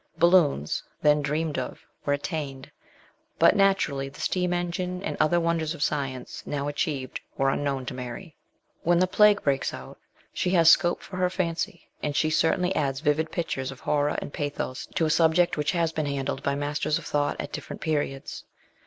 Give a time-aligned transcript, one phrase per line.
[0.17, 2.71] Balloons, then dreamed of, were attained;
[3.37, 7.93] but naturally the steam engine and other wonders of science, now achieved, were unknown to
[7.93, 8.35] Mary.
[8.81, 9.99] When the plague breaks out
[10.33, 11.39] she has scope for her 188 MBS.
[11.39, 11.49] SHELLEY.
[11.83, 15.73] fancy, and she certainly adds vivid pictures of horror and pathos to a subject which
[15.73, 18.43] has been handled by masters of thought at different periods.